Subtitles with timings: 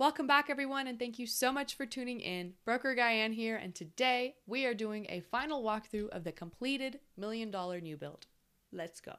[0.00, 2.52] Welcome back, everyone, and thank you so much for tuning in.
[2.64, 7.50] Broker Guyan here, and today we are doing a final walkthrough of the completed million
[7.50, 8.28] dollar new build.
[8.72, 9.16] Let's go.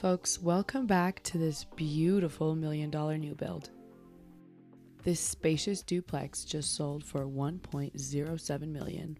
[0.00, 3.68] Folks, welcome back to this beautiful million dollar new build.
[5.04, 9.18] This spacious duplex just sold for 1.07 million.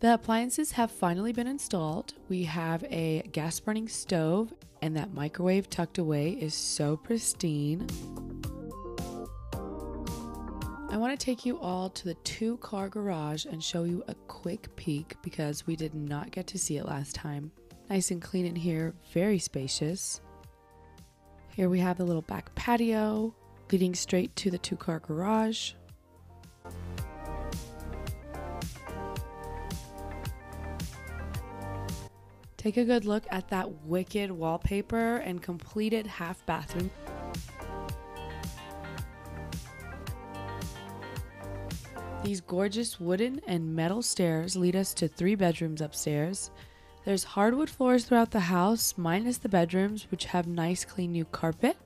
[0.00, 2.14] The appliances have finally been installed.
[2.28, 7.86] We have a gas burning stove, and that microwave tucked away is so pristine.
[10.98, 14.16] I want to take you all to the two car garage and show you a
[14.26, 17.52] quick peek because we did not get to see it last time.
[17.88, 20.20] Nice and clean in here, very spacious.
[21.54, 23.32] Here we have the little back patio
[23.70, 25.74] leading straight to the two car garage.
[32.56, 36.90] Take a good look at that wicked wallpaper and completed half bathroom.
[42.24, 46.50] These gorgeous wooden and metal stairs lead us to three bedrooms upstairs.
[47.04, 51.76] There's hardwood floors throughout the house, minus the bedrooms, which have nice clean new carpet.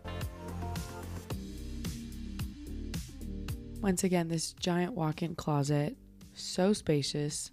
[3.81, 5.97] Once again, this giant walk in closet,
[6.35, 7.51] so spacious.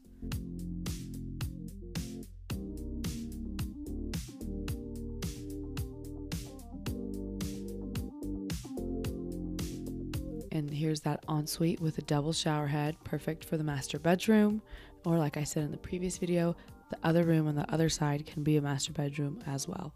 [10.52, 14.62] And here's that ensuite with a double shower head, perfect for the master bedroom.
[15.06, 16.56] Or, like I said in the previous video,
[16.90, 19.94] the other room on the other side can be a master bedroom as well.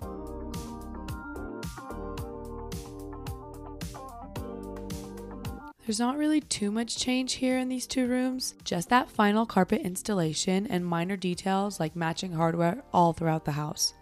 [5.85, 9.81] There's not really too much change here in these two rooms, just that final carpet
[9.81, 13.93] installation and minor details like matching hardware all throughout the house.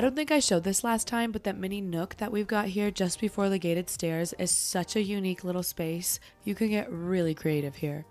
[0.00, 2.68] I don't think I showed this last time, but that mini nook that we've got
[2.68, 6.18] here just before the gated stairs is such a unique little space.
[6.42, 8.06] You can get really creative here.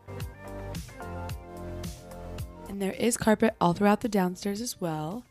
[2.67, 5.25] And there is carpet all throughout the downstairs as well.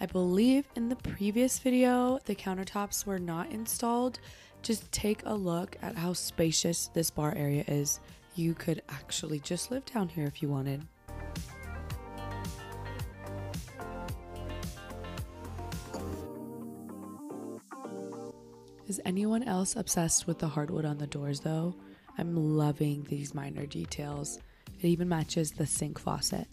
[0.00, 4.18] I believe in the previous video the countertops were not installed.
[4.62, 8.00] Just take a look at how spacious this bar area is.
[8.40, 10.86] You could actually just live down here if you wanted.
[18.86, 21.74] Is anyone else obsessed with the hardwood on the doors though?
[22.16, 24.38] I'm loving these minor details.
[24.80, 26.48] It even matches the sink faucet.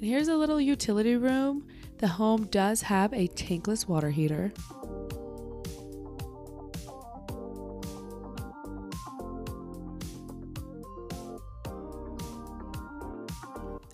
[0.00, 1.66] And here's a little utility room.
[1.98, 4.50] The home does have a tankless water heater.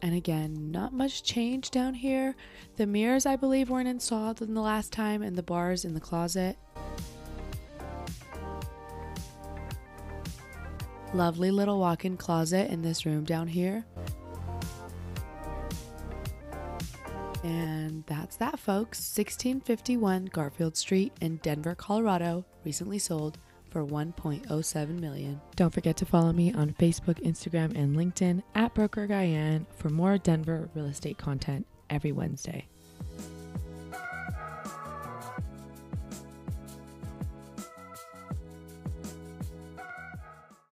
[0.01, 2.37] And again, not much change down here.
[2.77, 6.01] The mirrors, I believe, weren't installed in the last time, and the bars in the
[6.01, 6.57] closet.
[11.13, 13.85] Lovely little walk in closet in this room down here.
[17.47, 18.99] And that's that, folks.
[19.17, 23.39] 1651 Garfield Street in Denver, Colorado, recently sold
[23.71, 25.41] for 1.07 million.
[25.55, 30.19] Don't forget to follow me on Facebook, Instagram, and LinkedIn at Broker Guyan for more
[30.19, 32.67] Denver real estate content every Wednesday.